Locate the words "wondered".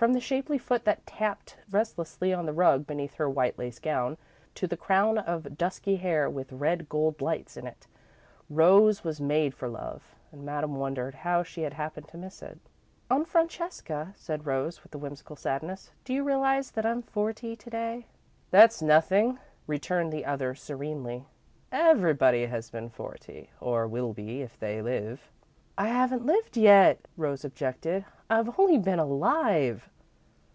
10.76-11.16